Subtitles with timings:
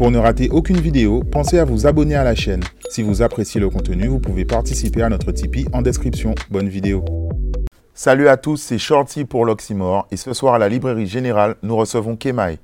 [0.00, 2.62] Pour ne rater aucune vidéo, pensez à vous abonner à la chaîne.
[2.88, 6.34] Si vous appréciez le contenu, vous pouvez participer à notre Tipeee en description.
[6.50, 7.04] Bonne vidéo.
[7.92, 11.76] Salut à tous, c'est Shorty pour l'Oxymore et ce soir à la Librairie Générale, nous
[11.76, 12.58] recevons Kemai.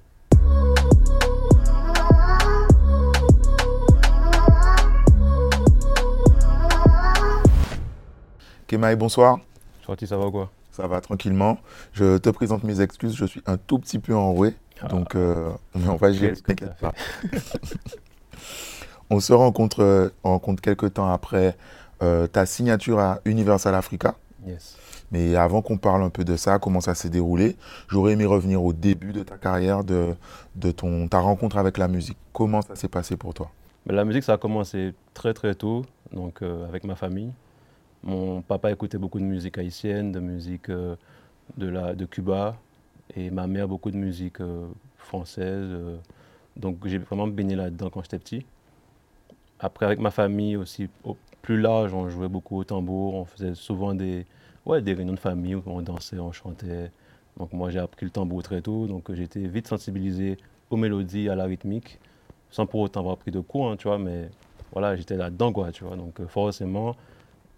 [8.66, 9.40] Kemai, bonsoir.
[9.84, 10.50] Shorty, ça va quoi?
[10.70, 11.58] Ça va tranquillement.
[11.92, 14.54] Je te présente mes excuses, je suis un tout petit peu enroué.
[14.82, 14.88] Ah.
[14.88, 16.92] Donc, euh, on va gérer, t'inquiète pas.
[19.10, 21.56] on se rencontre, euh, on rencontre quelques temps après
[22.02, 24.16] euh, ta signature à Universal Africa.
[24.46, 24.76] Yes.
[25.12, 27.56] Mais avant qu'on parle un peu de ça, comment ça s'est déroulé,
[27.88, 30.14] j'aurais aimé revenir au début de ta carrière, de,
[30.56, 32.18] de ton, ta rencontre avec la musique.
[32.32, 33.50] Comment ça s'est passé pour toi?
[33.86, 37.32] Mais la musique, ça a commencé très très tôt, donc euh, avec ma famille.
[38.02, 40.96] Mon papa écoutait beaucoup de musique haïtienne, de musique euh,
[41.56, 42.56] de, la, de Cuba,
[43.16, 44.66] et ma mère beaucoup de musique euh,
[44.98, 45.68] française.
[45.70, 45.96] euh.
[46.56, 48.46] donc j'ai vraiment baigné là-dedans quand j'étais petit.
[49.58, 53.54] Après, avec ma famille aussi, au plus large, on jouait beaucoup au tambour, on faisait
[53.54, 54.26] souvent des,
[54.66, 56.90] ouais, des réunions de famille où on dansait, on chantait.
[57.38, 60.36] Donc moi, j'ai appris le tambour très tôt, donc été vite sensibilisé
[60.70, 61.98] aux mélodies, à la rythmique,
[62.50, 64.30] sans pour autant avoir pris de cours, hein, tu vois, mais
[64.72, 65.96] voilà, j'étais là-dedans, quoi, tu vois.
[65.96, 66.96] Donc euh, forcément,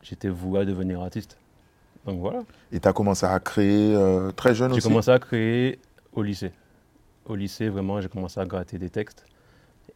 [0.02, 1.38] j'étais voué à devenir artiste.
[2.08, 2.40] Donc voilà.
[2.72, 5.78] Et tu as commencé à créer euh, très jeune J'ai aussi commencé à créer
[6.14, 6.52] au lycée.
[7.26, 9.26] Au lycée, vraiment, j'ai commencé à gratter des textes.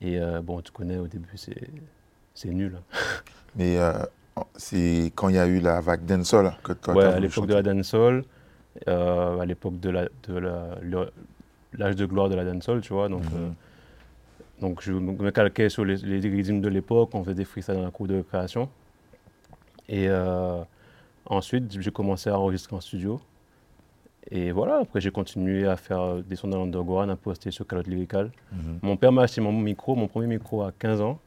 [0.00, 2.76] Et euh, bon, tu connais, au début, c'est nul.
[2.76, 2.82] hein.
[3.56, 3.92] Mais euh,
[4.56, 7.54] c'est quand il y a eu la vague dancehall que toi, ouais, à l'époque de
[7.54, 8.24] la dancehall,
[8.86, 11.10] à l'époque de la de la- le-
[11.78, 13.08] l'âge de gloire de la dancehall, tu vois.
[13.08, 13.54] Donc, Mhm.
[14.60, 17.84] donc je me calquais sur les, les rythmes de l'époque, on faisait des freestyles dans
[17.84, 18.68] la cour de création.
[19.88, 20.08] Et
[21.26, 23.20] ensuite, j'ai commencé à enregistrer en studio.
[24.30, 27.66] Et voilà, après j'ai continué à faire euh, des sons dans l'underground, à poster sur
[27.66, 28.30] Calotte Lyrical.
[28.52, 28.78] Mhm.
[28.82, 31.18] Mon père m'a acheté mon micro, mon premier micro à 15 ans,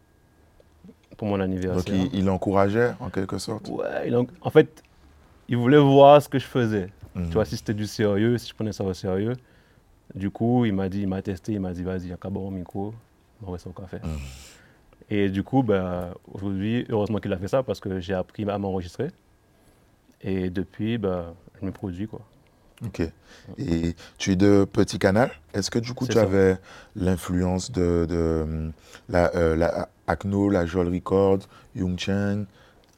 [1.18, 1.94] pour mon Donc anniversaire.
[1.94, 3.68] il, il encourageait en quelque sorte.
[3.70, 4.82] Ouais, il en, en fait,
[5.50, 6.90] il voulait voir ce que je faisais.
[7.16, 7.28] Mhm.
[7.28, 9.34] Tu vois, si c'était du sérieux, si je prenais ça au sérieux.
[10.14, 12.94] Du coup, il m'a dit, il m'a testé, il m'a dit, vas-y, cabot au micro,
[13.46, 13.98] on va au café.
[14.03, 14.09] Mhm.
[15.09, 18.58] Et du coup, ben, aujourd'hui, heureusement qu'il a fait ça parce que j'ai appris à
[18.58, 19.09] m'enregistrer.
[20.25, 22.28] Et depuis, ben, je me produis, quoi.
[22.86, 23.02] Ok.
[23.58, 25.31] Et tu es de Petit Canal.
[25.53, 26.19] Est-ce que du coup tu ça.
[26.19, 26.58] avais
[26.96, 28.72] l'influence de, de,
[29.08, 32.46] la, euh, la Acno, la Jol Records, Young Chang?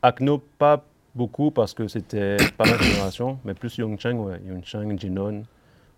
[0.01, 4.39] Acno, pas beaucoup parce que c'était pas ma génération, mais plus Young Chang, ouais.
[4.45, 5.43] Young Chang, Jinon.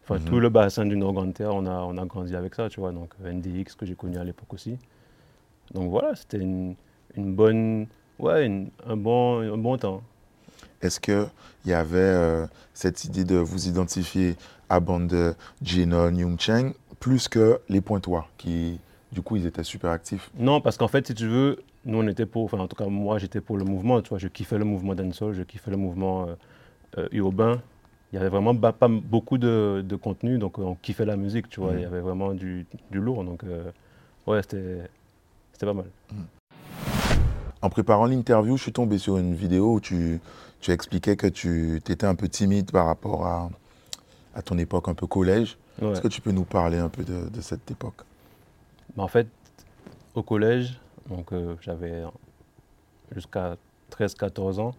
[0.03, 0.25] Enfin, Mhm.
[0.25, 2.91] tout le bassin du Nord-Grande-Terre, on a, on a grandi avec ça, tu vois.
[2.91, 4.79] Donc, euh, NDX, que j'ai connu à l'époque aussi.
[5.73, 6.75] Donc voilà, c'était une,
[7.15, 7.87] une bonne.
[8.19, 10.03] Ouais, une- un, bon, un bon temps.
[10.81, 11.27] Est-ce qu'il
[11.65, 14.35] y avait euh, cette idée de vous identifier
[14.69, 18.79] à bande de Jinon, Young Chang, plus que les Pointois, qui
[19.11, 20.29] du coup ils étaient super actifs?
[20.37, 22.45] Non, parce qu'en fait, si tu veux, nous, on était pour.
[22.45, 24.19] Enfin, en tout cas, moi, j'étais pour le mouvement, tu vois.
[24.19, 26.35] Je kiffais le mouvement dancehall, je kiffais le mouvement euh,
[26.97, 27.61] euh, urbain.
[28.11, 31.59] Il y avait vraiment pas beaucoup de, de contenu, donc on kiffait la musique, tu
[31.59, 31.73] vois.
[31.73, 33.43] Il y avait vraiment du, du lourd, donc
[34.25, 34.89] ouais, c'était
[35.53, 35.85] c'était pas mal.
[37.61, 40.21] En préparant l'interview, je suis tombé sur une vidéo où tu,
[40.59, 43.49] tu expliquais que tu étais un peu timide par rapport à,
[44.35, 45.57] à ton époque un peu collège.
[45.81, 45.91] Ouais.
[45.91, 48.01] Est-ce que tu peux nous parler un peu de, de cette époque?
[48.95, 49.27] Bah, en fait,
[50.15, 52.03] au collège, donc euh, j'avais
[53.13, 53.55] jusqu'à
[53.91, 54.75] 13-14 ans,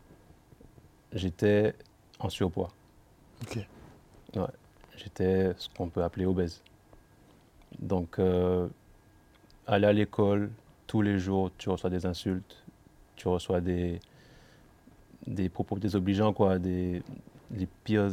[1.13, 1.75] j'étais
[2.19, 2.71] en surpoids.
[3.43, 3.59] Ok.
[4.97, 6.61] J'étais ce qu'on peut appeler obèse.
[7.79, 8.69] Donc, euh,
[9.67, 10.51] aller à l'école,
[10.87, 12.63] tous les jours, tu reçois des insultes,
[13.17, 13.99] tu reçois des,
[15.27, 17.03] des propos désobligeants, quoi, des,
[17.55, 18.11] les pires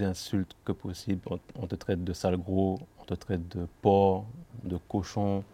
[0.00, 1.20] insultes que possible.
[1.30, 4.26] On, on te traite de sale gros, on te traite de porc,
[4.64, 5.44] de cochon.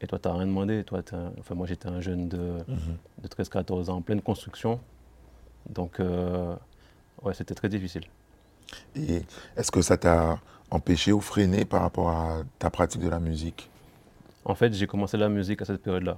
[0.00, 0.82] Et toi, tu n'as rien demandé.
[0.84, 2.58] Toi, un- enfin, moi, j'étais un jeune de,
[3.22, 4.80] de 13-14 ans en pleine construction.
[5.68, 6.54] Donc, euh,
[7.22, 8.04] ouais, c'était très difficile.
[8.96, 9.22] Et
[9.56, 10.38] est-ce que ça t'a
[10.70, 13.68] empêché ou freiné par rapport à ta pratique de la musique?
[14.44, 16.16] En fait, j'ai commencé la musique à cette période-là.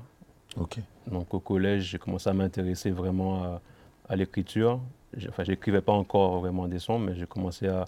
[1.07, 3.61] Donc au collège, j'ai commencé à m'intéresser vraiment à,
[4.09, 4.81] à l'écriture.
[5.29, 7.85] Enfin, j'écrivais pas encore vraiment des sons, mais j'ai commencé à,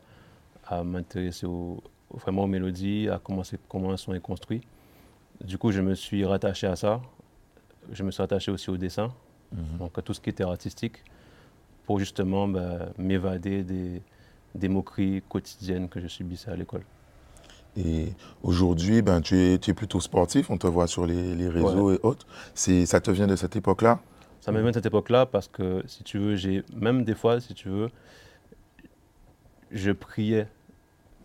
[0.66, 4.60] à m'intéresser au- vraiment aux mélodies, à commencer comment un son est construit.
[5.42, 7.00] Du coup, je me suis rattaché à ça.
[7.92, 9.12] Je me suis rattaché aussi au dessin,
[9.52, 9.78] Mhm.
[9.78, 11.02] donc à tout ce qui était artistique,
[11.86, 14.00] pour justement ben, m'évader des,
[14.54, 16.82] des moqueries quotidiennes que je subissais à l'école.
[17.76, 18.12] Et
[18.42, 21.92] aujourd'hui, ben, tu, es, tu es plutôt sportif, on te voit sur les, les réseaux
[21.92, 22.26] et autres.
[22.54, 24.00] Ça te vient de cette époque-là?
[24.40, 27.40] Ça me vient de cette époque-là parce que, si tu veux, j'ai même des fois,
[27.40, 27.88] si tu veux,
[29.70, 30.46] je priais.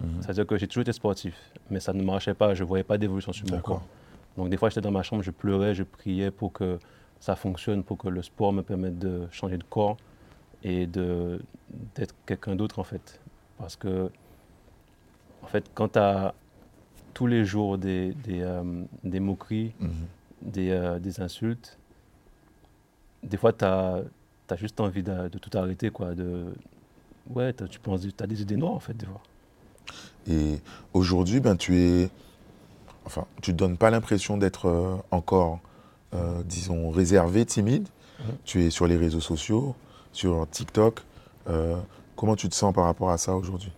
[0.02, 0.22] Mhm.
[0.22, 1.36] C'est-à-dire que j'ai toujours été sportif,
[1.70, 2.54] mais ça ne marchait pas.
[2.54, 3.84] Je ne voyais pas d'évolution sur mon corps.
[4.38, 6.80] Donc des fois, j'étais dans ma chambre, je pleurais, je priais pour que
[7.20, 9.98] ça fonctionne, pour que le sport me permette de changer de corps
[10.64, 13.20] et d'être quelqu'un d'autre en fait.
[13.58, 14.10] Parce que,
[15.50, 16.34] fait, quand tu as
[17.14, 19.92] tous les jours des, des, euh, des moqueries, Mhm.
[20.42, 21.78] des, euh, des insultes,
[23.24, 24.04] des fois, tu as,
[24.56, 25.90] juste envie de, de tout arrêter.
[25.92, 26.46] Quoi, de,
[27.30, 29.22] ouais, tu penses, as des idées noires en fait, des fois.
[30.28, 30.60] Et
[30.94, 32.10] aujourd'hui, ben, tu es.
[33.06, 35.60] Enfin, tu ne donnes pas l'impression d'être euh, encore,
[36.14, 37.88] euh, disons, réservé, timide.
[38.44, 39.76] Tu es sur les réseaux sociaux,
[40.12, 41.02] sur TikTok.
[42.18, 43.72] Comment tu te sens par rapport à ça aujourd'hui?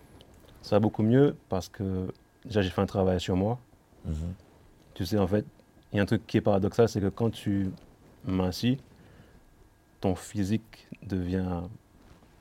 [0.62, 2.12] Ça va beaucoup mieux parce que
[2.44, 3.58] déjà, j'ai fait un travail sur moi.
[4.04, 4.34] Mhm.
[4.94, 5.44] Tu sais, en fait,
[5.92, 7.70] il y a un truc qui est paradoxal, c'est que quand tu
[8.24, 8.78] m'assis,
[10.00, 11.62] ton physique devient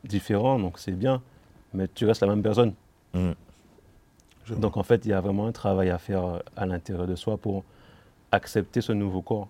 [0.04, 1.22] différent, donc c'est bien,
[1.74, 2.74] mais tu restes la même personne.
[3.14, 3.36] Mhm.
[4.60, 7.16] Donc en fait, il y a vraiment un travail à faire euh, à l'intérieur de
[7.16, 7.64] soi pour
[8.32, 9.50] accepter ce nouveau corps.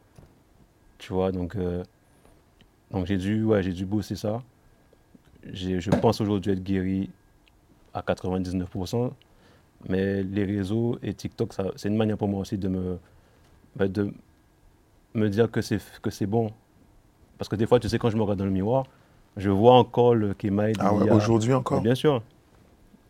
[0.98, 1.84] Tu vois, donc, euh,
[2.92, 4.44] donc j'ai dû, ouais, j'ai dû bosser ça.
[5.52, 7.10] Je pense aujourd'hui être guéri
[7.94, 9.12] à 99%,
[9.90, 13.00] mais les réseaux et TikTok, c'est une manière pour moi aussi de me,
[13.76, 14.14] bah, de
[15.14, 16.52] me dire que c'est que c'est bon.
[17.38, 18.86] Parce que des fois, tu sais, quand je me regarde dans le miroir,
[19.38, 22.22] je vois encore le Kemaï Ah ouais, aujourd'hui encore mais Bien sûr.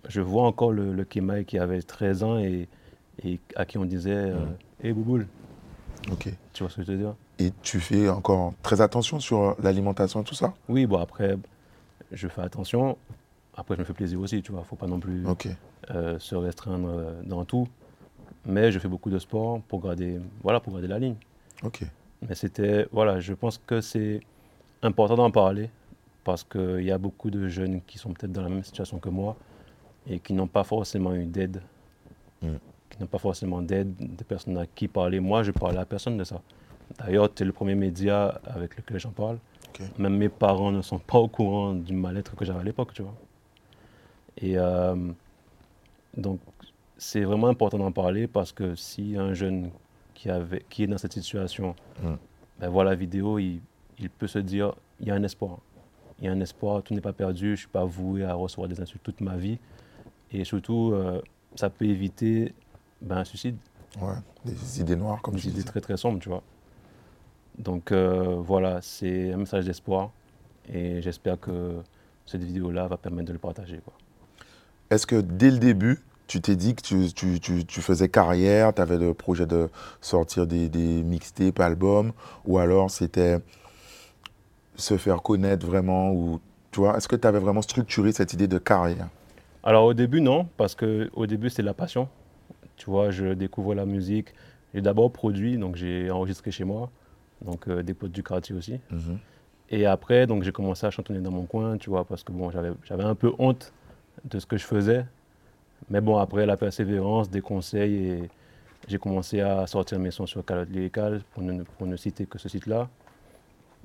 [0.07, 2.68] Je vois encore le, le Kemaï qui avait 13 ans et,
[3.24, 4.56] et à qui on disait euh, Mhm.
[4.84, 5.27] Hé Bouboule,
[6.12, 6.30] Ok.
[6.54, 7.13] tu vois ce que je veux dire?
[7.38, 10.54] Et tu fais encore très attention sur l'alimentation et tout ça?
[10.69, 11.38] Oui, bon, après,
[12.12, 12.98] je fais attention.
[13.56, 14.63] Après, je me fais plaisir aussi, tu vois.
[14.63, 15.24] faut pas non plus
[15.92, 17.68] euh, se restreindre euh, dans tout.
[18.45, 21.15] Mais je fais beaucoup de sport pour garder, voilà, pour garder la ligne.
[21.63, 21.83] Ok.
[22.27, 24.21] Mais c'était, voilà, je pense que c'est
[24.81, 25.69] important d'en parler
[26.24, 29.09] parce qu'il y a beaucoup de jeunes qui sont peut-être dans la même situation que
[29.09, 29.36] moi
[30.07, 31.62] et qui n'ont pas forcément eu d'aide,
[32.42, 32.56] Mm.
[32.89, 35.19] qui n'ont pas forcément d'aide, de personnes à qui parler.
[35.19, 36.42] Moi, je parlais à personne de ça.
[36.98, 39.38] D'ailleurs, tu es le premier média avec lequel j'en parle.
[40.00, 43.03] Même mes parents ne sont pas au courant du mal-être que j'avais à l'époque, tu
[43.03, 43.13] vois.
[44.38, 44.95] Et euh,
[46.16, 46.39] donc,
[46.98, 49.72] c'est vraiment important d'en parler parce que si un jeune
[50.13, 52.13] qui, avait, qui est dans cette situation Mm.
[52.60, 53.62] ben, voit la vidéo, il,
[54.00, 55.57] il peut se dire il y a un espoir.
[56.19, 58.33] Il y a un espoir, tout n'est pas perdu, je ne suis pas voué à
[58.36, 59.57] recevoir des insultes toute ma vie.
[60.31, 61.22] Et surtout, euh,
[61.56, 62.54] ça peut éviter
[63.01, 63.57] ben, un suicide,
[64.01, 64.13] Ouais.
[64.45, 65.66] Des idées noires, comme des idées dis.
[65.66, 66.42] très très sombres, tu vois.
[67.57, 70.12] Donc euh, voilà, c'est un message d'espoir
[70.72, 71.81] et j'espère que
[72.25, 73.80] cette vidéo-là va permettre de le partager.
[73.84, 73.94] Quoi.
[74.92, 78.74] Est-ce que dès le début, tu t'es dit que tu, tu- tu- tu faisais carrière,
[78.74, 79.70] tu avais le projet de
[80.02, 82.12] sortir des, des mixtapes, albums,
[82.46, 83.40] ou alors c'était
[84.76, 86.42] se faire connaître vraiment, ou
[86.72, 89.08] tu vois, est-ce que tu avais vraiment structuré cette idée de carrière?
[89.64, 92.10] Alors au début, non, parce qu'au début, c'est la passion.
[92.76, 94.34] Tu vois, je découvre la musique.
[94.74, 96.90] J'ai d'abord produit, donc j'ai enregistré chez moi,
[97.46, 98.80] donc euh, des potes du quartier aussi.
[98.90, 99.20] Mhm.
[99.70, 102.52] Et après, donc j'ai commencé à chantonner dans mon coin, tu vois, parce que bon,
[102.52, 103.72] j'avais un peu honte
[104.26, 105.06] de ce que je faisais.
[105.90, 108.30] Mais bon, après la persévérance, des conseils, et
[108.88, 112.38] j'ai commencé à sortir mes sons sur Calotte Lyrical, pour ne, pour ne citer que
[112.38, 112.90] ce site-là.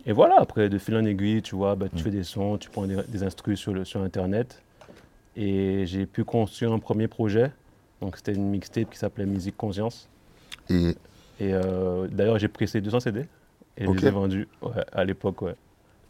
[0.05, 1.99] Et voilà, après, de fil en aiguille, tu vois, bah, tu Mm.
[2.05, 4.63] fais des sons, tu prends des, des instrus sur, le, sur Internet.
[5.37, 7.51] Et j'ai pu construire un premier projet.
[8.01, 10.09] Donc c'était une mixtape qui s'appelait Musique Conscience.
[10.69, 10.91] Et
[11.41, 13.25] Et euh, d'ailleurs, j'ai pressé 200 CD.
[13.79, 15.55] Et je les ai vendus ouais, à l'époque, ouais.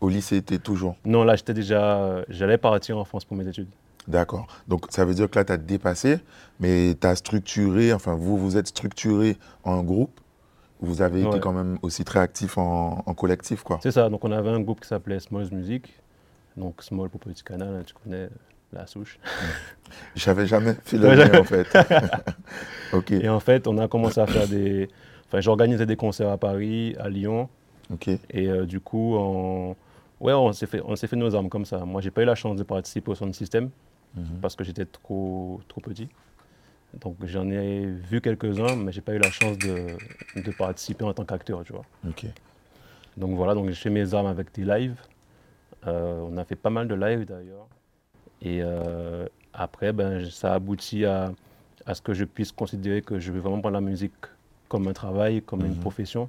[0.00, 0.96] au lycée, tu toujours?
[1.04, 2.24] Non, là, j'étais déjà.
[2.28, 3.68] J'allais partir en France pour mes études.
[4.08, 4.46] D'accord.
[4.68, 6.18] Donc ça veut dire que là, tu as dépassé,
[6.60, 10.20] mais tu as structuré, enfin, vous, vous êtes structuré en groupe.
[10.80, 13.78] Vous avez été quand même aussi très actif en, en collectif, quoi.
[13.82, 14.10] C'est ça.
[14.10, 15.88] Donc, on avait un groupe qui s'appelait Smalls Music.
[16.56, 18.28] Donc, Small pour Petit Canal, hein, tu connais
[18.72, 19.18] la souche.
[20.14, 21.66] J'avais jamais fait le lien, en fait.
[22.92, 24.88] ok, Et en fait, on a commencé à faire des.
[25.26, 27.48] Enfin, j'organisais des concerts à Paris, à Lyon.
[27.92, 28.08] ok.
[28.30, 29.74] Et euh, du coup, on...
[30.20, 31.78] Ouais, on s'est fait, on s'est fait nos armes comme ça.
[31.84, 33.70] Moi, j'ai pas eu la chance de participer au son système
[34.16, 34.38] Mhm.
[34.40, 36.08] parce que j'étais trop, trop petit.
[37.00, 39.98] Donc, j'en ai vu quelques-uns, mais j'ai pas eu la chance de,
[40.34, 41.84] de participer en tant qu'acteur, tu vois.
[43.16, 44.98] Donc voilà, donc j'ai fait mes armes avec des lives.
[45.86, 47.66] Euh, on a fait pas mal de lives d'ailleurs.
[48.42, 51.32] Et euh, après, ben, ça aboutit à,
[51.86, 54.12] à ce que je puisse considérer que je veux vraiment prendre la musique
[54.68, 55.80] comme un travail, comme une Mhm.
[55.80, 56.28] profession.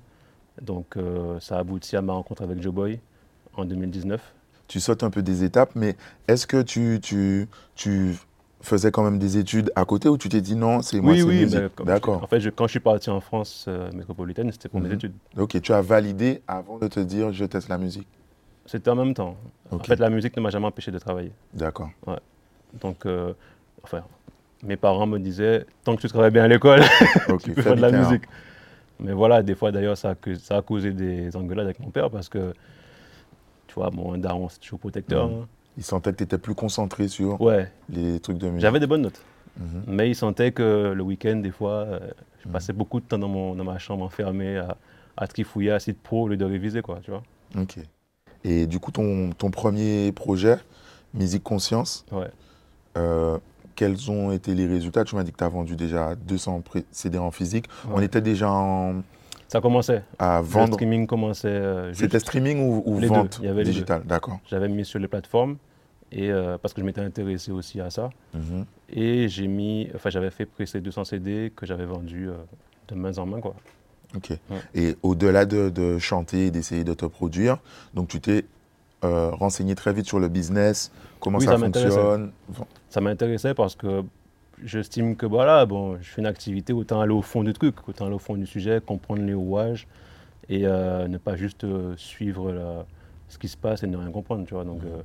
[0.62, 3.00] Donc euh, ça aboutit à ma rencontre avec Joe Boy
[3.54, 4.34] en 2019.
[4.68, 5.96] Tu sautes un peu des étapes, mais
[6.28, 8.16] est-ce que tu, tu, tu
[8.62, 11.26] faisais quand même des études à côté ou tu t'es dit non, c'est moi, c'est
[11.26, 11.50] musique?
[11.80, 12.22] ben, D'accord.
[12.24, 14.88] En fait, je- quand je suis parti en France euh, métropolitaine, c'était pour Mhm.
[14.90, 15.14] mes études.
[15.38, 18.08] Ok, tu as validé avant de te dire je teste la musique?
[18.66, 19.38] C'était en même temps.
[19.72, 21.32] En fait, la musique ne m'a jamais empêché de travailler.
[21.54, 21.90] D'accord.
[22.82, 23.34] Donc, euh,
[23.84, 24.04] enfin,
[24.64, 26.82] mes parents me disaient, tant que tu travailles bien à l'école,
[27.30, 28.24] Ok, tu peux faire de la musique.
[29.00, 32.28] Mais voilà, des fois d'ailleurs, ça, ça a causé des engueulades avec mon père parce
[32.28, 32.54] que,
[33.78, 35.26] vois, bon, un daron, c'est toujours protecteur.
[35.26, 35.48] Hein.
[35.78, 38.62] Il sentait que tu étais plus concentré sur Ouais, les trucs de musique.
[38.62, 39.22] j'avais des bonnes notes.
[39.60, 39.84] Mhm.
[39.88, 42.00] Mais il sentait que le week-end, des fois, euh,
[42.42, 42.54] je Mhm.
[42.54, 44.78] passais beaucoup de temps dans, mon, dans ma chambre enfermé à,
[45.16, 47.24] à trifouiller à site pro au lieu de réviser, quoi, tu vois.
[47.60, 47.78] Ok.
[48.44, 50.58] Et du coup, ton, ton premier projet,
[51.14, 52.28] Musique Conscience, Ouais.
[52.98, 53.38] euh,
[53.76, 55.04] quels ont été les résultats?
[55.04, 57.66] Tu m'as dit que tu as vendu déjà 200 pré- CD en physique.
[57.92, 59.02] On était déjà en-
[59.48, 60.04] Ça commençait.
[60.20, 60.74] à Le vendre.
[60.74, 61.48] streaming commençait.
[61.48, 64.04] euh, C'était streaming ou, ou Les deux, vente il y avait les digitale?
[64.06, 64.40] D'accord.
[64.50, 65.58] J'avais mis sur les plateformes
[66.12, 68.10] et euh, parce que je m'étais intéressé aussi à ça.
[68.34, 68.66] Mhm.
[68.90, 72.34] Et j'ai mis, enfin, j'avais fait presser 200 CD que j'avais vendus euh,
[72.90, 73.56] de main en main, quoi.
[74.16, 74.32] Ok.
[74.74, 77.58] Et au-delà de, de chanter et d'essayer de te produire,
[77.94, 78.46] donc tu t'es
[79.02, 82.32] renseigné très vite sur le business, comment Oui, ça, ça fonctionne?
[82.90, 84.04] Ça m'intéressait parce que
[84.64, 88.06] j'estime que voilà, bon, je fais une activité, autant aller au fond du truc, autant
[88.06, 89.88] aller au fond du sujet, comprendre les rouages
[90.50, 92.86] et euh, ne pas juste euh, suivre la-
[93.28, 94.64] ce qui se passe et ne rien comprendre, tu vois.
[94.64, 95.02] Donc, euh,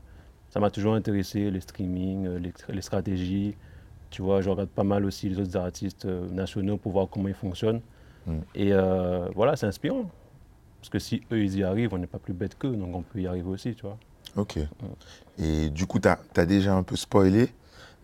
[0.50, 3.56] ça m'a toujours intéressé, les streamings, les, les stratégies.
[4.10, 7.34] Tu vois, je regarde pas mal aussi les autres artistes nationaux pour voir comment ils
[7.34, 7.80] fonctionnent.
[8.26, 8.38] Mm.
[8.54, 8.72] Et
[9.34, 10.10] voilà, c'est inspirant.
[10.82, 13.02] Parce que si eux, ils y arrivent, on n'est pas plus bête qu'eux, donc on
[13.02, 13.96] peut y arriver aussi, tu vois.
[14.36, 14.58] Ok.
[15.38, 17.48] Et du coup, tu as, déjà un peu spoilé,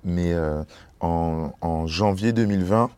[0.05, 0.63] mais euh,
[1.01, 2.91] en, en janvier 2020,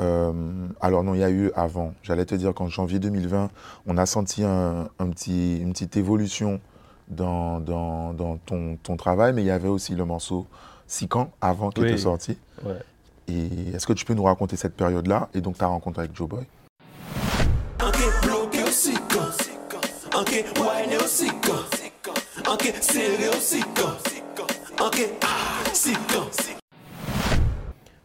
[0.00, 0.32] euh,
[0.80, 3.50] alors non, il y a eu avant, j'allais te dire qu'en janvier 2020,
[3.86, 6.60] on a senti un, un petit, une petite évolution
[7.08, 10.46] dans, dans, dans ton, ton travail, mais il y avait aussi le morceau
[10.86, 11.88] Sican avant qui Oui.
[11.88, 12.36] était sorti.
[12.64, 12.78] Ouais.
[13.28, 16.28] Et est-ce que tu peux nous raconter cette période-là et donc ta rencontre avec Joe
[16.28, 16.44] Boy?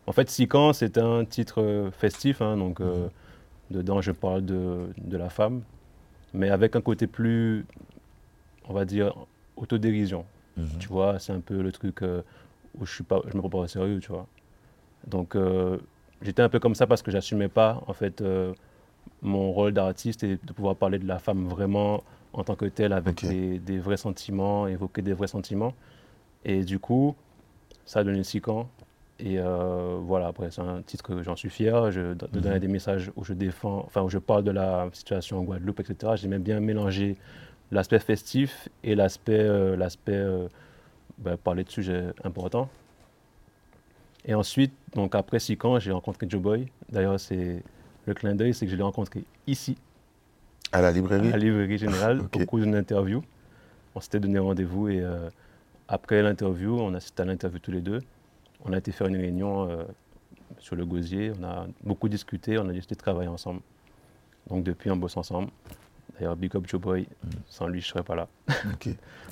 [0.09, 3.09] En fait, Sican, c'est un titre euh, festif, hein, donc euh,
[3.69, 5.61] dedans je parle de, de la femme,
[6.33, 7.63] mais avec un côté plus,
[8.67, 9.13] on va dire,
[9.55, 10.25] autodérision.
[10.79, 12.23] Tu vois, c'est un peu le truc euh,
[12.79, 14.25] où je suis pas, je me prends pas au sérieux, tu vois.
[15.05, 15.77] Donc euh,
[16.23, 18.23] j'étais un peu comme ça parce que j'assumais pas, en fait,
[19.21, 22.93] mon rôle d'artiste et de pouvoir parler de la femme vraiment en tant que telle,
[22.93, 25.75] avec des vrais sentiments, évoquer des vrais sentiments.
[26.45, 27.15] Et du coup,
[27.85, 28.67] ça a donné Sican.
[29.19, 31.91] Et euh, voilà, après, c'est un titre que j'en suis fier.
[31.91, 34.87] Je, de de donner des messages où je défends, enfin, où je parle de la
[34.93, 36.13] situation en Guadeloupe, etc.
[36.15, 37.17] J'aimais bien mélanger
[37.71, 40.47] l'aspect festif et l'aspect, euh, l'aspect euh,
[41.17, 42.69] ben, parler de sujets importants.
[44.25, 46.67] Et ensuite, donc après six ans, j'ai rencontré Joe Boy.
[46.89, 47.61] D'ailleurs, c'est
[48.05, 49.77] le clin d'œil, c'est que je l'ai rencontré ici,
[50.71, 52.37] À la librairie à la librairie générale, Ok.
[52.41, 53.21] au cours d'une interview.
[53.95, 55.29] On s'était donné rendez-vous et euh,
[55.87, 57.99] après l'interview, on assisté à l'interview tous les deux.
[58.65, 59.83] On a été faire une réunion euh,
[60.59, 61.31] sur le gosier.
[61.39, 63.61] On a beaucoup discuté, on a décidé de travailler ensemble.
[64.49, 65.49] Donc depuis, on bosse ensemble.
[66.17, 67.27] D'ailleurs, Big Up Joe Boy, Mm.
[67.47, 68.27] sans lui, je ne serais pas là.
[68.73, 68.89] Ok.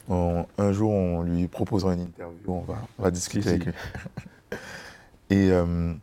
[0.09, 3.63] On- un jour, on lui proposera une interview, on va, on va discuter Si, avec
[3.63, 3.67] si.
[3.69, 3.75] lui.
[5.29, 5.93] Et euh,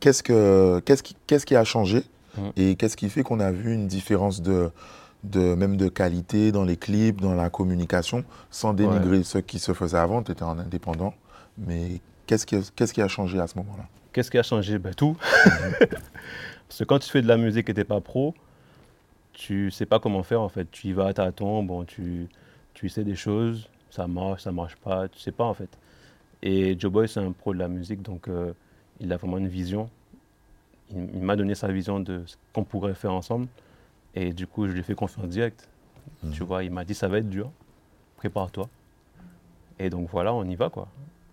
[0.00, 2.02] qu'est-ce, que, qu'est-ce, qui, qu'est-ce qui a changé
[2.36, 2.52] Mhm.
[2.56, 4.70] et qu'est-ce qui fait qu'on a vu une différence de,
[5.22, 9.74] de, même de qualité dans les clips, dans la communication, sans dénigrer ce qui se
[9.74, 11.12] faisait avant, tu étais en indépendant,
[11.58, 12.00] mais
[12.36, 13.88] qu'est-ce qui, a changé à ce moment-là?
[14.12, 14.78] Qu'est-ce qui a changé?
[14.78, 15.16] Ben, Tout.
[16.68, 18.34] Parce que quand tu fais de la musique et tu n'es pas pro,
[19.32, 20.70] tu sais pas comment faire en fait.
[20.70, 22.28] Tu y vas à tâtons, bon, tu,
[22.74, 25.70] tu sais des choses, ça marche, ça marche pas, tu sais pas en fait.
[26.42, 28.52] Et Joe Boy, c'est un pro de la musique, donc euh,
[29.00, 29.88] il a vraiment une vision.
[30.90, 33.46] Il, il m'a donné sa vision de ce qu'on pourrait faire ensemble.
[34.14, 35.68] Et du coup, je lui ai fait confiance direct.
[36.32, 37.50] Tu vois, il m'a dit ça va être dur,
[38.16, 38.68] prépare-toi.
[39.78, 40.88] Et donc voilà, on y va quoi.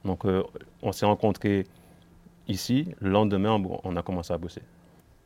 [0.05, 0.43] Donc euh,
[0.81, 1.65] on s'est rencontrés
[2.47, 4.61] ici, le lendemain, on- on a commencé à bosser.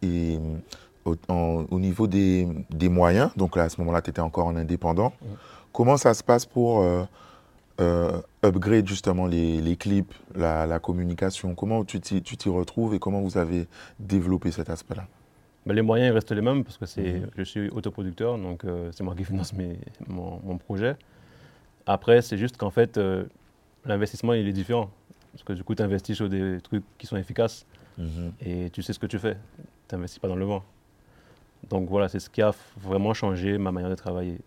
[0.02, 0.58] Et euh,
[1.06, 4.48] au, en- au niveau des, des moyens, donc là, à ce moment-là, tu étais encore
[4.48, 5.36] en indépendant, Mhm.
[5.72, 7.04] comment ça se passe pour euh,
[7.82, 11.56] euh, upgrade justement les, les clips, la, la communication?
[11.56, 13.68] Comment tu t'y retrouves et comment vous avez
[14.00, 15.06] développé cet aspect-là?
[15.66, 17.30] Mais les moyens ils restent les mêmes parce que c'est, Mhm.
[17.38, 19.78] je suis autoproducteur, donc c'est moi qui finance mes-
[20.08, 20.96] mon, mon projet.
[21.86, 23.00] Après, c'est juste qu'en fait,
[23.86, 24.90] l'investissement il est différent.
[25.32, 27.66] Parce que du coup, tu investis sur des trucs qui sont efficaces
[28.46, 29.38] et tu sais ce que tu fais.
[29.88, 30.64] Tu n'investis pas dans le vent.
[31.70, 34.40] Donc voilà, c'est ce qui a vraiment changé ma manière de travailler.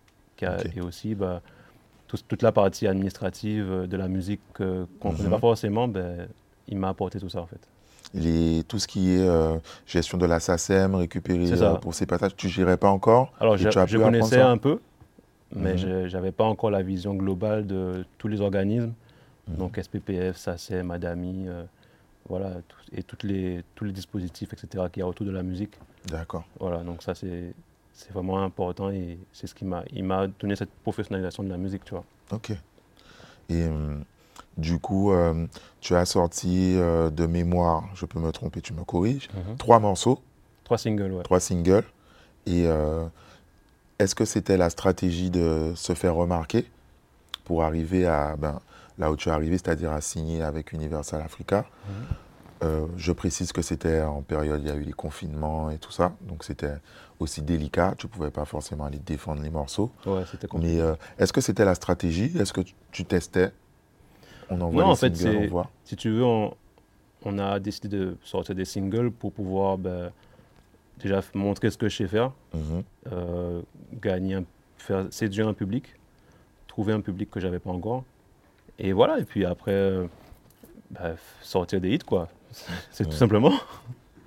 [0.75, 1.41] Et aussi, bah,
[2.07, 5.33] tout- toute la partie administrative euh, de la musique euh, qu'on ne connaît Mhm.
[5.35, 6.27] pas forcément, ben,
[6.67, 7.59] il m'a apporté tout ça en fait.
[8.13, 12.35] Les- Tout ce qui est euh, gestion de la SACEM, récupérer euh, pour ces passages,
[12.35, 13.33] tu ne gérais pas encore?
[13.39, 13.67] Alors, je,
[13.97, 14.79] connaissais un peu,
[15.53, 16.07] mais Mhm.
[16.07, 18.93] je n'avais pas encore la vision globale de tous les organismes.
[19.47, 19.57] Mhm.
[19.57, 21.63] Donc, SPPF, SACEM, Madami, euh,
[22.29, 25.43] voilà, tout- et toutes les, tous les dispositifs, etc., qu'il y a autour de la
[25.43, 25.73] musique.
[26.07, 26.43] D'accord.
[26.59, 27.53] Voilà, donc ça c'est
[28.13, 32.03] vraiment important et c'est ce qui m'a donné cette professionnalisation de la musique, tu vois.
[32.31, 32.51] Ok.
[33.49, 34.03] Et hum,
[34.57, 35.47] du coup, euh,
[35.81, 39.57] tu as sorti euh, de mémoire, je peux me tromper, tu me corriges, Mhm.
[39.57, 40.19] trois morceaux,
[40.63, 41.23] Trois singles, ouais.
[41.23, 41.85] trois singles.
[42.45, 43.05] Et euh,
[43.99, 46.65] est-ce que c'était la stratégie de se faire remarquer
[47.45, 48.59] pour arriver à ben,
[48.97, 51.93] là où tu es arrivé, c'est-à-dire à signer avec Universal Africa Mhm.
[52.63, 55.91] Euh, Je précise que c'était en période, il y a eu les confinements et tout
[55.91, 56.73] ça, donc c'était
[57.19, 57.93] aussi délicat.
[57.99, 59.91] Tu ne pouvais pas forcément aller défendre les morceaux.
[60.07, 60.73] Ouais, c'était compliqué.
[60.77, 62.35] Mais euh, est-ce que c'était la stratégie?
[62.35, 63.51] Est-ce que tu, tu testais?
[64.49, 65.69] On envoie Non, les en fait, singles, on voit.
[65.83, 66.55] Si tu veux, on,
[67.25, 70.11] on a décidé de sortir des singles pour pouvoir ben,
[70.97, 72.83] déjà montrer ce que je sais faire, Mhm.
[73.11, 73.61] euh,
[74.01, 74.45] gagner, un-
[74.79, 75.93] faire séduire un public,
[76.67, 78.03] trouver un public que j'avais pas encore.
[78.79, 80.05] Et voilà, et puis après, euh,
[80.95, 82.27] f- sortir des hits, quoi.
[82.91, 83.09] C'est Ouais.
[83.11, 83.53] tout simplement.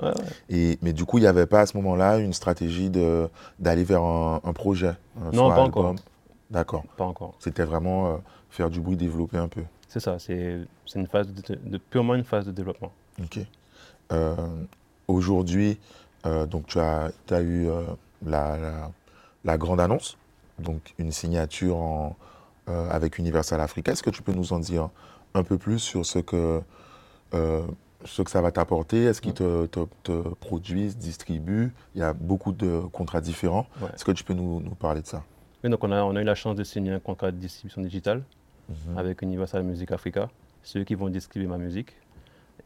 [0.02, 0.14] Ouais, ouais.
[0.48, 4.00] Et, mais du coup, il n'y avait pas à ce moment-là une stratégie d'aller vers
[4.02, 5.94] un, un projet un Non, pas encore.
[6.50, 6.84] D'accord.
[6.96, 7.34] Pas encore.
[7.38, 8.16] C'était vraiment euh,
[8.48, 9.60] faire du bruit, développer un peu.
[9.88, 10.56] C'est ça, c'est
[10.94, 12.92] une phase de, de- purement une phase de développement.
[13.22, 13.40] Ok.
[14.12, 14.34] Euh,
[15.06, 15.78] Aujourd'hui,
[16.24, 17.68] donc tu as, as eu
[18.24, 18.90] la, la-
[19.44, 20.16] la grande annonce,
[20.58, 22.16] donc une signature en,
[22.90, 23.92] avec Universal Africa.
[23.92, 24.88] Est-ce que tu peux nous en dire
[25.34, 26.60] un peu plus sur ce que,
[27.34, 27.62] euh,
[28.04, 29.04] ce que ça va t'apporter?
[29.04, 31.72] Est-ce qu'ils te, te- te produisent, distribuent?
[31.94, 33.66] Il y a beaucoup de contrats différents.
[33.80, 33.88] Ouais.
[33.94, 35.22] Est-ce que tu peux nous, nous parler de ça?
[35.62, 37.82] Et donc on a, on a eu la chance de signer un contrat de distribution
[37.82, 38.22] digitale
[38.68, 38.98] Mhm.
[38.98, 40.30] avec Universal Music Africa.
[40.62, 41.92] C'est eux qui vont distribuer ma musique.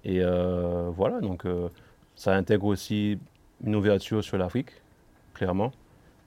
[0.05, 1.69] Et euh, voilà, donc euh,
[2.15, 3.19] ça intègre aussi
[3.65, 4.69] une ouverture sur l'Afrique,
[5.33, 5.73] clairement,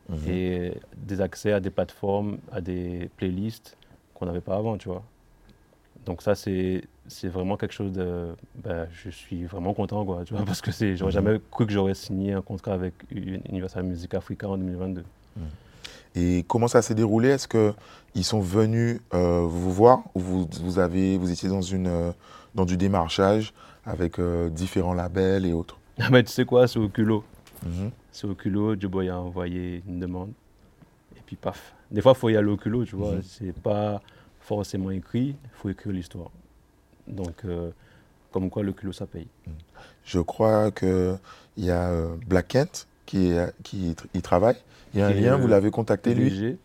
[0.10, 0.18] Mhm.
[0.30, 3.76] et des accès à des plateformes, à des playlists
[4.14, 5.04] qu'on n'avait pas avant, tu vois.
[6.06, 8.36] Donc ça, c'est c'est vraiment quelque chose de...
[8.56, 11.26] ben, je suis vraiment content, quoi, tu vois, parce que c'est- j'aurais Mhm.
[11.28, 15.04] jamais cru que j'aurais signé un contrat avec Universal Music Africa en 2022.
[16.16, 17.30] Et comment ça s'est déroulé?
[17.30, 21.88] Est-ce qu'ils sont venus euh, vous voir ou vous, vous, avez, vous étiez dans, une,
[21.88, 22.12] euh,
[22.56, 23.54] dans du démarchage
[23.86, 25.78] avec euh, différents labels et autres?
[26.12, 27.24] Mais tu sais quoi, c'est au culot.
[27.66, 27.92] Mhm.
[28.18, 30.32] C'est au culot, Joboy a envoyé une demande.
[31.16, 31.76] Et puis paf.
[31.92, 33.14] Des fois, il faut y aller au culot, tu vois.
[33.18, 33.22] Mhm.
[33.22, 34.02] C'est pas
[34.40, 36.32] forcément écrit, il faut écrire l'histoire.
[37.08, 37.70] Donc, euh,
[38.32, 39.28] comme quoi le culot, ça paye.
[40.04, 41.20] Je crois qu'il
[41.58, 44.58] y a euh, Black Kent qui, qui y travaille.
[44.96, 46.58] Il y a un lien, vous l'avez contacté lui?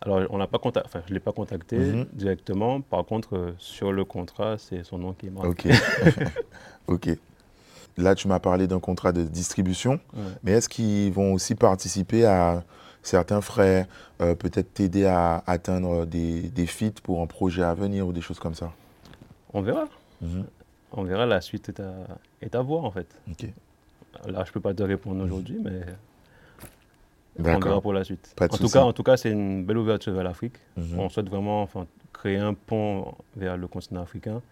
[0.00, 2.06] Alors, on l'a pas contacté, enfin, je ne l'ai pas contacté Mhm.
[2.14, 2.80] directement.
[2.80, 5.70] Par contre, euh, sur le contrat, c'est son nom qui est marqué.
[5.70, 5.76] Ok.
[6.88, 7.18] ok.
[7.96, 10.22] Là, tu m'as parlé d'un contrat de distribution, Ouais.
[10.42, 12.62] mais est-ce qu'ils vont aussi participer à
[13.02, 13.86] certains frais,
[14.20, 18.20] euh, peut-être t'aider à atteindre des, des feats pour un projet à venir ou des
[18.20, 18.72] choses comme ça?
[19.52, 19.84] On verra.
[20.20, 20.44] Mhm.
[20.92, 21.92] On verra, la suite est à,
[22.42, 23.06] est à voir, en fait.
[24.26, 25.80] Là, je peux pas te répondre aujourd'hui, mais
[27.38, 28.34] on verra pour la suite.
[28.40, 30.56] En, tout cas, en tout cas, c'est une belle ouverture vers l'Afrique.
[30.76, 30.98] Mhm.
[30.98, 34.42] On souhaite vraiment enfin, créer un pont vers le continent africain.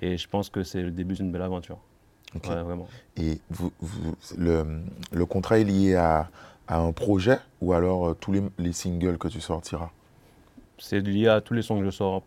[0.00, 1.78] Et je pense que c'est le début d'une belle aventure.
[2.34, 2.86] Ouais, vraiment.
[3.16, 6.28] Et vous, vous- le, le contrat est lié à,
[6.66, 9.90] à un projet ou alors euh, tous les, les singles que tu sortiras?
[10.78, 12.22] C'est lié à tous les sons que je sors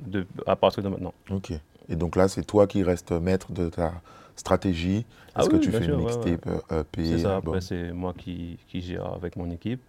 [0.00, 1.14] de, à partir de maintenant.
[1.30, 1.52] Ok.
[1.88, 3.92] Et donc là, c'est toi qui restes maître de ta
[4.34, 5.06] stratégie.
[5.34, 7.54] Ah Est-ce oui, que tu fais sûr, une ouais, mixtape, euh, EP C'est ça, album
[7.54, 9.80] après, c'est moi qui, qui gère avec mon équipe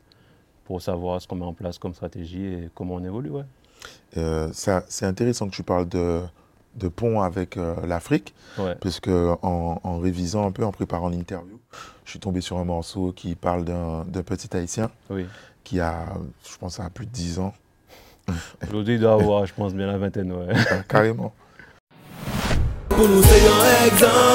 [0.65, 3.29] pour savoir ce qu'on met en place comme stratégie et comment on évolue.
[3.31, 3.43] Ouais.
[4.17, 6.21] Euh, C'est intéressant que tu parles de,
[6.77, 8.75] de pont avec euh, l'Afrique, Ouais.
[8.81, 11.59] parce que en, en révisant un peu, en préparant l'interview,
[12.05, 15.25] je suis tombé sur un morceau qui parle d'un petit Haïtien Oui.
[15.63, 16.05] qui a,
[16.49, 17.53] je pense, a plus de 10 ans.
[18.67, 20.31] Aujourd'hui, il doit avoir, je pense, bien la vingtaine.
[20.31, 20.53] Ouais.
[20.71, 21.33] Ah, Carrément.
[22.89, 24.33] Pour nous c'est un exemple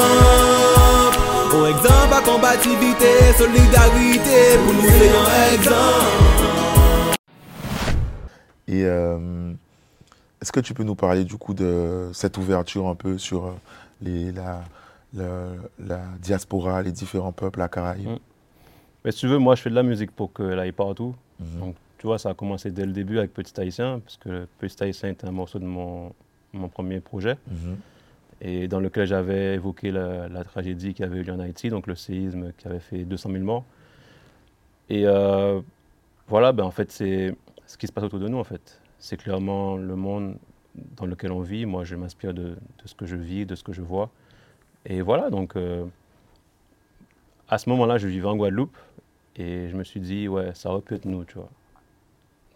[1.55, 7.16] Un exemple à combativité, solidarité Pour nous c'est un exemple
[8.68, 9.52] Et euh,
[10.42, 13.52] est-ce que tu peux nous parler du coup de cette ouverture un peu sur euh,
[14.02, 14.62] les, la,
[15.14, 18.18] la- la diaspora, les différents peuples à Caraïbes Mm.
[19.05, 21.14] Mais si tu veux, moi, je fais de la musique pour qu'elle aille partout.
[21.40, 21.59] Mhm.
[21.61, 24.81] Donc, tu vois, ça a commencé dès le début avec Petit Haïtien, parce que Petit
[24.85, 26.12] Haïtien était un morceau de mon,
[26.52, 27.76] mon premier projet, Mhm.
[28.42, 31.88] et dans lequel j'avais évoqué la, la tragédie qui avait eu lieu en Haïti, donc
[31.88, 33.64] le séisme qui avait fait 200 000 morts.
[34.88, 35.61] Et euh,
[36.28, 37.35] voilà, ben, en fait, c'est
[37.66, 38.78] ce qui se passe autour de nous, en fait.
[39.02, 40.36] C'est clairement le monde
[40.96, 41.66] dans lequel on vit.
[41.66, 44.10] Moi, je m'inspire de, de ce que je vis, de ce que je vois.
[44.86, 45.84] Et voilà, donc, euh,
[47.48, 48.76] à ce moment-là, je vivais en Guadeloupe,
[49.34, 51.50] et je me suis dit, ouais, ça aurait pu être nous, tu vois.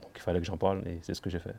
[0.02, 1.56] Donc, il fallait que j'en parle, et c'est ce que j'ai fait.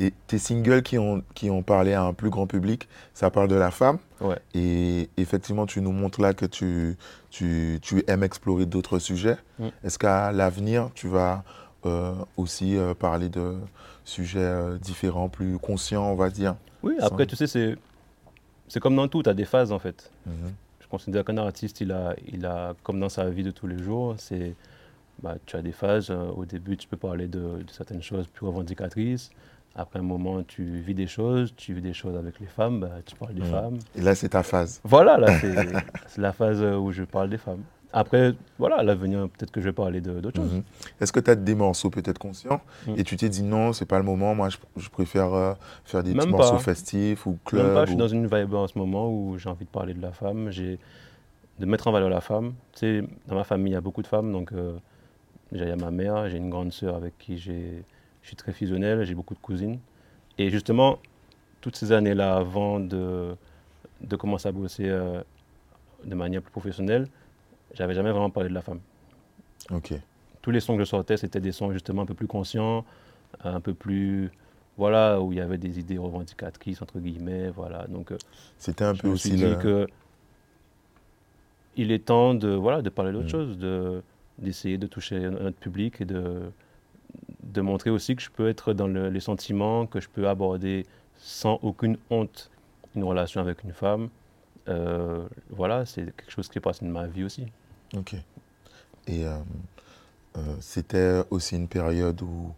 [0.00, 3.46] Et tes singles qui ont, qui ont parlé à un plus grand public, ça parle
[3.46, 3.98] de la femme.
[4.20, 4.40] Ouais.
[4.52, 6.96] Et effectivement, tu nous montres là que tu,
[7.30, 9.36] tu, tu aimes explorer d'autres sujets.
[9.60, 9.68] Mm.
[9.84, 11.44] Est-ce qu'à l'avenir, tu vas
[11.86, 13.54] euh, aussi euh, parler de
[14.04, 17.76] sujets euh, différents, plus conscients, on va dire Oui, Sans- après, tu sais, c'est,
[18.68, 20.10] c'est comme dans tout, tu as des phases en fait.
[20.26, 20.52] Mhm.
[20.80, 23.78] Je considère qu'un artiste, il a, il a, comme dans sa vie de tous les
[23.82, 24.54] jours, c'est,
[25.22, 26.10] bah, tu as des phases.
[26.10, 29.30] euh, au début, tu peux parler de, de certaines choses plus revendicatrices.
[29.76, 32.90] Après un moment, tu vis des choses, tu vis des choses avec les femmes, bah,
[33.04, 33.50] tu parles des Mhm.
[33.50, 33.78] femmes.
[33.96, 34.80] Et là, c'est ta phase.
[34.84, 35.54] Voilà, là, c'est,
[36.06, 37.62] c'est la phase où je parle des femmes.
[37.96, 40.52] Après, voilà, l'avenir, peut-être que je vais parler de, d'autres choses.
[40.52, 40.62] Mhm.
[41.00, 42.94] Est-ce que tu as des morceaux peut-être conscients Mm.
[42.96, 45.54] et tu t'es dit non, c'est pas le moment, moi je, je préfère euh,
[45.84, 48.52] faire des petits Même morceaux festifs ou Même club pas, je suis dans une vibe
[48.54, 50.78] en ce moment où j'ai envie de parler de la femme, j'ai
[51.60, 52.54] de mettre en valeur la femme.
[52.72, 54.76] Tu sais, dans ma famille, il y a beaucoup de femmes, donc euh,
[55.52, 57.84] déjà il y a ma mère, j'ai une grande sœur avec qui j'ai,
[58.22, 59.78] je suis très fusionnel, j'ai beaucoup de cousines.
[60.36, 60.98] Et justement,
[61.60, 63.36] toutes ces années-là, avant de,
[64.00, 65.22] de commencer à bosser euh,
[66.04, 67.06] de manière plus professionnelle,
[67.74, 68.80] j'avais jamais vraiment parlé de la femme.
[69.70, 69.94] Ok.
[70.42, 72.84] Tous les sons que je sortais, c'était des sons justement un peu plus conscients,
[73.42, 74.30] un peu plus,
[74.76, 77.86] voilà, où il y avait des idées revendicatrices, entre guillemets, voilà.
[77.88, 78.18] Donc, euh,
[78.58, 79.56] C'était un je peu me suis aussi dit le...
[79.56, 79.86] que
[81.76, 83.30] il est temps de, voilà, de parler d'autre Mm.
[83.30, 84.02] chose, de,
[84.38, 86.42] d'essayer de toucher notre public et de,
[87.42, 90.86] de montrer aussi que je peux être dans le- les sentiments, que je peux aborder
[91.16, 92.50] sans aucune honte
[92.94, 94.08] une relation avec une femme.
[94.68, 97.46] Euh, voilà, c'est quelque chose qui est passé de ma vie aussi.
[97.96, 98.14] Ok.
[99.06, 99.36] Et euh,
[100.36, 102.52] euh, c'était aussi une période où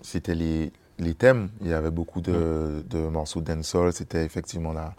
[0.00, 1.50] c'était les, les thèmes.
[1.60, 3.92] Il y avait beaucoup de, de morceaux dancehall.
[3.92, 4.94] C'était effectivement là,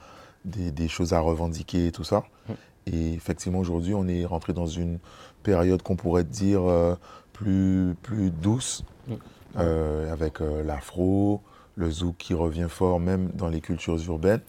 [0.45, 2.23] des, des choses à revendiquer et tout ça.
[2.47, 2.53] Mm.
[2.87, 4.99] Et effectivement, aujourd'hui, on est rentré dans une
[5.41, 6.95] période qu'on pourrait dire euh,
[7.33, 9.59] plus, plus douce, Mm.
[9.59, 11.41] avec l'afro,
[11.75, 14.39] le zouk qui revient fort même dans les cultures urbaines.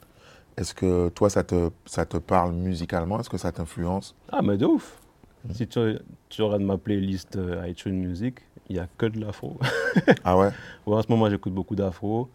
[0.57, 3.19] Est-ce que toi, ça te, ça te parle musicalement?
[3.21, 4.14] Est-ce que ça t'influence?
[4.31, 4.99] Ah, mais de ouf
[5.47, 5.53] Mm.
[5.53, 5.79] Si tu,
[6.31, 8.38] tu regardes ma playlist euh, iTunes Music,
[8.71, 9.59] il n'y a que de l'afro.
[10.25, 10.49] Ah ouais?
[10.87, 12.31] Ouais, en ce moment, j'écoute beaucoup d'afro.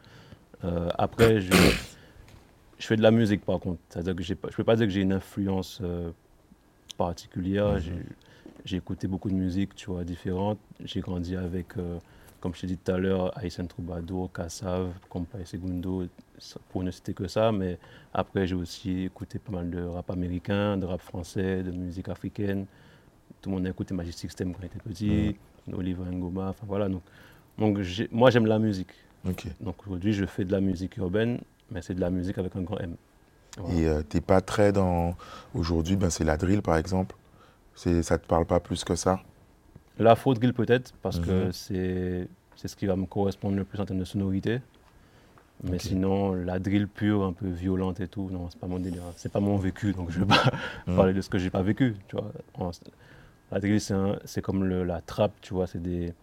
[0.63, 1.51] Euh, après, je,
[2.77, 3.79] je fais de la musique, par contre.
[3.89, 6.12] C'est-à-dire que je ne peux pas dire que j'ai une influence euh,
[6.97, 7.67] particulière.
[7.73, 7.82] Mhm.
[8.65, 10.60] J'ai- écouté beaucoup de musique, tu vois, différentes.
[10.86, 11.69] J'ai grandi avec,
[12.39, 16.06] comme je t'ai dit tout à l'heure, Aysen Troubadour, Kassav, Compay Segundo,
[16.69, 17.52] pour ne citer que ça.
[17.52, 17.78] Mais
[18.13, 22.65] après, j'ai aussi écouté pas mal de rap américain, de rap français, de musique africaine.
[23.41, 25.36] Tout le monde a écouté Magic System quand il était petit,
[25.71, 26.89] Oliver Ngoma, enfin voilà.
[26.89, 27.04] Donc,
[28.12, 28.91] moi, j'aime la musique.
[29.60, 31.39] Donc aujourd'hui, je fais de la musique urbaine,
[31.71, 32.95] mais c'est de la musique avec un grand M.
[33.58, 33.75] Voilà.
[33.75, 35.15] Et euh, t'es pas très dans.
[35.54, 37.15] Aujourd'hui, ben, c'est la drill par exemple.
[37.75, 39.21] Ça te parle pas plus que ça?
[39.99, 41.51] L'afro drill peut-être, parce que Mhm.
[41.51, 44.59] c'est c'est ce qui va me correspondre le plus en termes de sonorité.
[45.63, 49.03] Mais sinon, la drill pure, un peu violente et tout, non, c'est pas mon délire.
[49.17, 50.51] C'est pas mon vécu, donc je vais pas
[50.88, 50.95] Mhm.
[50.95, 51.95] parler de ce que j'ai pas vécu.
[52.07, 52.31] Tu vois.
[52.55, 52.71] En-
[53.51, 56.13] La drill, c'est un- c'est comme le- la trappe, tu vois, c'est des,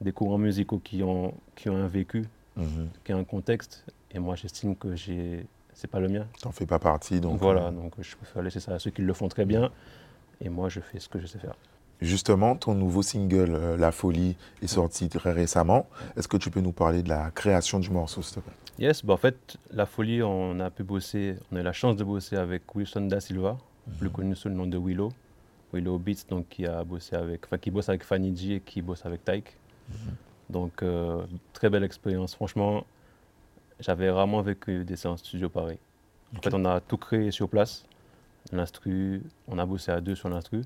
[0.00, 2.24] des courants musicaux qui ont, qui ont un vécu,
[2.56, 2.88] Mhm.
[3.04, 3.84] qui ont un contexte.
[4.10, 6.26] Et moi, j'estime que j'ai c'est pas le mien.
[6.42, 7.20] T'en fais pas partie.
[7.20, 9.70] Donc, voilà, euh, donc je préfère laisser ça à ceux qui le font très bien.
[10.40, 11.54] Et moi, je fais ce que je sais faire.
[12.00, 15.86] Justement, ton nouveau single, euh, La Folie, est sorti très récemment.
[16.16, 18.54] Est-ce que tu peux nous parler de la création du morceau, s'il te plaît?
[18.78, 21.96] Yes, bah en fait, La Folie, on a pu bosser, on a eu la chance
[21.96, 23.56] de bosser avec Wilson Da Silva,
[23.98, 25.10] plus connu sous le nom de Willow.
[25.72, 28.82] Willow Beats, donc qui a bossé avec, enfin qui bosse avec Fanny G et qui
[28.82, 29.56] bosse avec Tyke.
[30.50, 32.34] Donc euh, très belle expérience.
[32.34, 32.84] Franchement,
[33.80, 35.78] j'avais rarement vécu des séances studio pareil.
[36.36, 37.84] En fait, on a tout créé sur place.
[38.52, 40.62] L'instru, on a bossé à deux sur l'instru.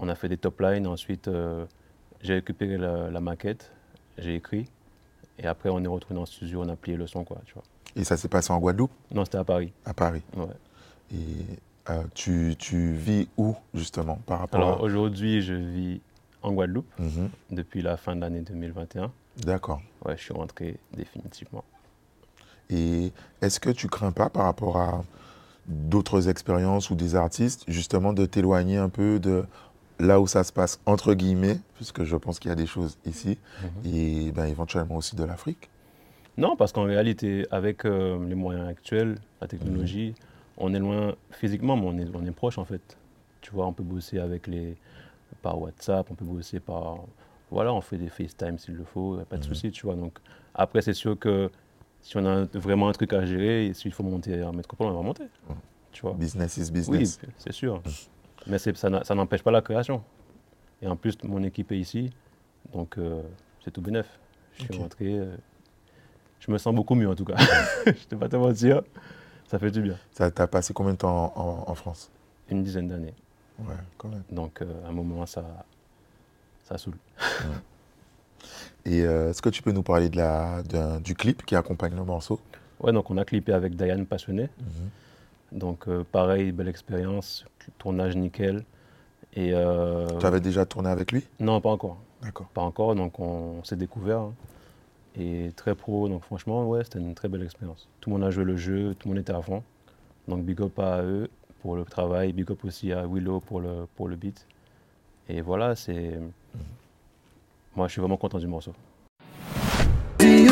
[0.00, 0.86] On a fait des top lines.
[0.86, 1.64] Ensuite, euh,
[2.22, 3.70] j'ai récupéré la, la maquette,
[4.18, 4.66] j'ai écrit.
[5.38, 7.54] Et après, on est retourné dans le studio, on a plié le son, quoi, tu
[7.54, 7.62] vois.
[7.96, 9.72] Et ça s'est passé en Guadeloupe, Non, c'était à Paris.
[9.84, 10.22] à Paris.
[10.36, 10.46] Ouais.
[11.14, 11.44] Et
[11.90, 14.82] euh, tu, tu vis où, justement, par rapport Alors à...
[14.82, 16.00] aujourd'hui, je vis
[16.42, 17.28] en Guadeloupe Mhm.
[17.50, 19.10] depuis la fin de l'année 2021.
[19.38, 19.80] D'accord.
[20.04, 21.64] Ouais, je suis rentré définitivement.
[22.70, 25.04] Et est-ce que tu crains pas par rapport à
[25.66, 29.44] d'autres expériences ou des artistes, justement, de t'éloigner un peu de
[30.00, 32.98] là où ça se passe, entre guillemets, puisque je pense qu'il y a des choses
[33.06, 33.92] ici, Mhm.
[33.94, 35.68] et ben, éventuellement aussi de l'Afrique
[36.36, 40.14] Non, parce qu'en réalité, avec euh, les moyens actuels, la technologie,
[40.56, 42.96] on est loin physiquement, mais on est, on est proche en fait.
[43.40, 44.76] Tu vois, on peut bosser avec les,
[45.42, 46.98] par WhatsApp, on peut bosser par.
[47.50, 49.48] Voilà, on fait des FaceTime s'il le faut, pas de Mhm.
[49.48, 49.96] souci, tu vois.
[49.96, 50.18] Donc,
[50.54, 51.50] après, c'est sûr que
[52.00, 54.94] si on a un- vraiment un truc à gérer, s'il faut monter en métropole, on
[54.94, 55.24] va monter.
[55.48, 55.56] Mhm.
[55.92, 56.12] Tu vois.
[56.14, 57.18] Business is Oui, business.
[57.38, 57.82] c'est sûr.
[58.46, 60.02] Mais ça n'empêche pas la création.
[60.82, 62.10] Et en plus, mon équipe est ici,
[62.72, 63.22] donc euh,
[63.62, 64.06] c'est tout bénef.
[64.54, 65.36] Je suis rentré, euh,
[66.38, 67.36] je me sens beaucoup mieux en tout cas.
[67.86, 68.82] je ne vais pas te mentir,
[69.46, 69.96] ça fait du bien.
[70.12, 72.10] Ça t'a passé combien de temps en, en France?
[72.48, 73.14] Une dizaine d'années.
[73.58, 74.22] Ouais, quand même.
[74.30, 75.44] Donc, euh, à un moment, ça,
[76.64, 76.96] ça saoule.
[78.86, 80.62] Et est-ce que tu peux nous parler de la,
[81.00, 82.40] du clip qui accompagne le morceau?
[82.80, 84.48] Ouais, donc on a clippé avec Diane Passionné.
[85.52, 87.44] Donc, euh, pareil, belle expérience,
[87.78, 88.64] tournage nickel.
[89.34, 91.26] Et euh, Tu avais déjà tourné avec lui?
[91.38, 91.98] Non, pas encore.
[92.22, 92.46] D'accord.
[92.52, 94.20] Pas encore, donc on s'est découvert.
[94.20, 94.34] hein.
[95.18, 97.88] Et très pro, donc franchement, ouais, c'était une très belle expérience.
[98.00, 99.62] Tout le monde a joué le jeu, tout le monde était à fond.
[100.28, 101.28] Donc big up à eux
[101.62, 104.46] pour le travail, big up aussi à Willow pour le, pour le beat.
[105.28, 106.18] Et voilà, c'est.
[107.76, 108.72] Moi, je suis vraiment content du morceau.
[110.18, 110.46] Si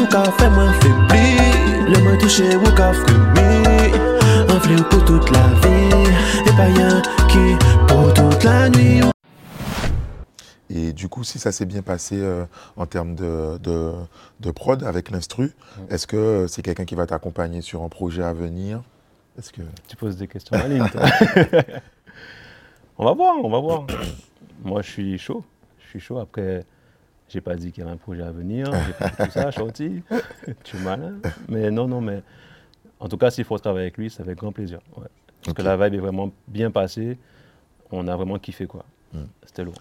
[4.60, 5.48] toute la
[8.14, 9.00] toute la nuit
[10.70, 12.44] Et du coup, si ça s'est bien passé euh,
[12.76, 13.92] en termes de, de,
[14.40, 15.52] de prod avec l'instru,
[15.90, 18.82] est-ce que c'est quelqu'un qui va t'accompagner sur un projet à venir?
[19.38, 21.02] Est-ce que Tu poses des questions à ligne, toi.
[22.98, 23.86] on va voir, on va voir.
[24.64, 25.44] Moi, je suis chaud.
[25.84, 26.18] Je suis chaud.
[26.18, 26.64] Après,
[27.28, 28.66] j'ai pas dit qu'il y avait un projet à venir.
[28.86, 30.02] J'ai pas dit tout ça, Shorty.
[30.64, 31.14] tu es malin.
[31.48, 32.22] Mais non, non, mais
[33.00, 34.80] en tout cas, s'il faut travailler avec lui, c'est avec grand plaisir.
[34.96, 35.06] ouais.
[35.44, 37.16] Parce que la vibe est vraiment bien passée.
[37.92, 38.84] On a vraiment kiffé, quoi.
[39.46, 39.76] C'était lourd.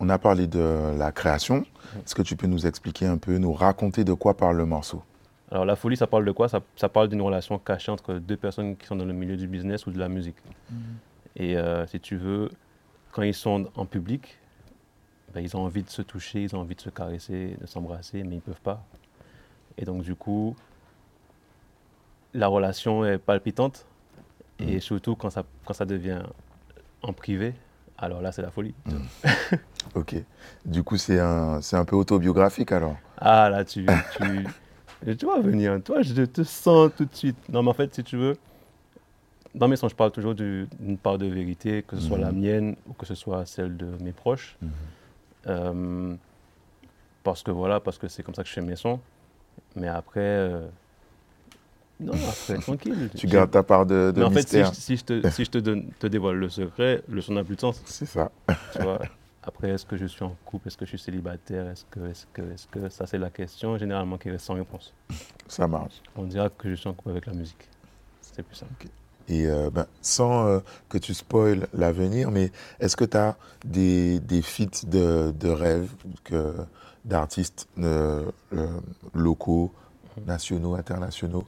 [0.00, 1.64] on a parlé de la création
[1.98, 5.02] Est-ce que tu peux nous expliquer un peu, nous raconter de quoi parle le morceau?
[5.50, 6.48] Alors, la folie, ça parle de quoi?
[6.48, 9.46] Ça, ça parle d'une relation cachée entre deux personnes qui sont dans le milieu du
[9.46, 10.36] business ou de la musique.
[11.36, 12.50] Et euh, si tu veux,
[13.12, 14.38] quand ils sont en public,
[15.32, 18.24] ben, ils ont envie de se toucher, ils ont envie de se caresser, de s'embrasser,
[18.24, 18.82] mais ils ne peuvent pas.
[19.78, 20.56] Et donc, du coup,
[22.36, 23.86] la relation est palpitante.
[24.58, 26.20] Et surtout, quand ça, quand ça devient
[27.02, 27.52] en privé,
[27.98, 28.74] alors là, c'est la folie.
[29.94, 30.16] Ok.
[30.64, 34.46] Du coup, c'est un, un peu autobiographique alors Ah là, tu, tu,
[35.16, 35.80] tu vas venir.
[35.82, 37.36] Toi, je te sens tout de suite.
[37.48, 38.36] Non, mais en fait, si tu veux,
[39.54, 42.32] dans mes sons, je parle toujours du- d'une part de vérité, que ce soit la
[42.32, 44.56] mienne ou que ce soit celle de mes proches.
[45.46, 46.14] Euh,
[47.22, 49.00] parce que voilà, parce que c'est comme ça que je fais mes sons.
[49.76, 50.66] Mais après, euh,
[51.98, 53.10] non, après, tranquille.
[53.16, 55.44] Tu gardes ta part de, de Mais en fait, si je, si je te, si
[55.44, 57.80] je te, donne, te dévoile le secret, le son n'a plus de sens.
[57.86, 58.30] C'est ça.
[58.72, 59.00] Tu vois.
[59.42, 60.68] Après, est-ce que je suis en couple?
[60.68, 61.68] Est-ce que je suis célibataire?
[61.68, 62.88] Est-ce que, est-ce que, est-ce que?
[62.88, 64.92] Ça, c'est la question généralement qui reste sans réponse.
[65.46, 66.02] Ça marche.
[66.16, 67.68] On dira que je suis en couple avec la musique.
[68.20, 68.88] C'est plus simple.
[69.28, 74.20] Et euh, ben, sans euh, que tu spoiles l'avenir, mais est-ce que tu as des,
[74.20, 75.90] des feats de, de rêve
[76.24, 76.54] que,
[77.04, 78.66] d'artistes euh, euh,
[79.14, 79.72] locaux,
[80.26, 81.44] nationaux, internationaux,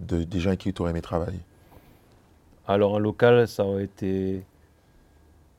[0.00, 1.40] de, des gens avec qui tu aurais aimé travailler
[2.66, 4.42] Alors, en local, ça aurait été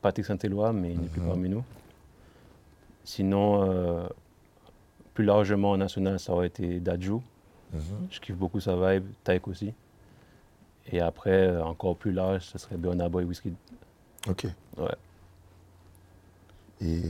[0.00, 1.28] Patrick Saint-Éloi, mais il n'est plus Mhm.
[1.28, 1.64] parmi nous.
[3.04, 4.06] Sinon, euh,
[5.14, 7.14] plus largement en national, ça aurait été Dadju.
[8.10, 9.72] Je kiffe beaucoup sa vibe, Taïk aussi.
[10.90, 13.54] Et après, euh, encore plus large, ce serait Burna Boy Whisky.
[14.28, 14.46] Ok.
[14.76, 14.94] Ouais.
[16.82, 17.00] Et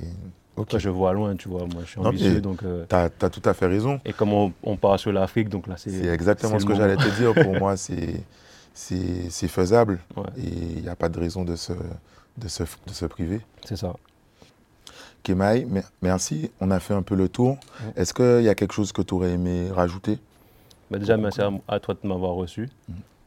[0.59, 1.61] Après, je vois loin, tu vois.
[1.67, 2.63] Moi, je suis ambitieux, donc.
[2.63, 4.01] euh, Tu as, tout à fait raison.
[4.05, 5.91] Et comme on, on part sur l'Afrique, donc là, c'est.
[5.91, 7.33] C'est exactement ce que j'allais te dire.
[7.35, 8.21] Pour moi, c'est,
[9.49, 9.99] faisable.
[10.17, 10.25] Ouais.
[10.39, 11.73] Et il n'y a pas de raison de se,
[12.37, 13.41] de se, de se priver.
[13.65, 13.95] C'est ça.
[15.23, 16.51] Kemaï, mer- merci.
[16.61, 17.51] On a fait un peu le tour.
[17.81, 17.93] Ouais.
[17.97, 20.19] Est-ce qu'il y a quelque chose que tu aurais aimé rajouter?
[20.91, 22.69] Bah, déjà, merci à, à toi de m'avoir reçu.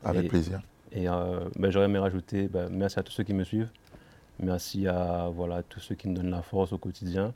[0.03, 0.61] Avec Et- plaisir.
[0.91, 3.69] Et euh, bah, j'aurais aimé rajouter bah, merci à tous ceux qui me suivent.
[4.39, 7.34] Merci à voilà, tous ceux qui me donnent la force au quotidien.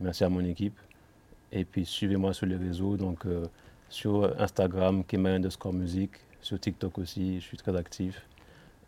[0.00, 0.78] Merci à mon équipe.
[1.50, 2.96] Et puis suivez-moi sur les réseaux.
[2.96, 3.46] Donc euh,
[3.88, 6.10] sur Instagram, Kemai underscore music.
[6.40, 8.22] Sur TikTok aussi, je suis très actif.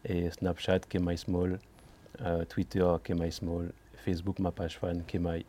[0.04, 1.58] Et Snapchat, Kemai Small.
[2.22, 3.72] Euh, Twitter, Kemai Small.
[3.96, 5.44] Facebook, ma page fan, Kemai.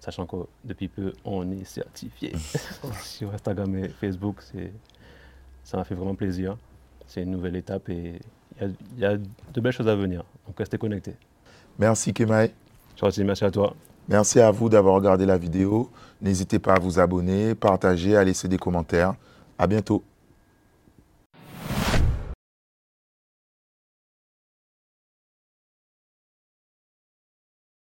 [0.00, 2.32] Sachant que depuis peu, on est certifié
[3.02, 4.42] sur Instagram et Facebook.
[4.42, 4.72] c'est-
[5.64, 6.56] Ça m'a fait vraiment plaisir.
[7.08, 8.20] C'est une nouvelle étape et
[8.60, 10.22] il y a- il y, a de belles choses à venir.
[10.46, 11.14] Donc restez connectés.
[11.78, 12.52] Merci Kemaï.
[13.24, 13.74] Merci à toi.
[14.08, 15.90] Merci à vous d'avoir regardé la vidéo.
[16.22, 19.14] N'hésitez pas à vous abonner, partager, à laisser des commentaires.
[19.58, 20.02] À bientôt.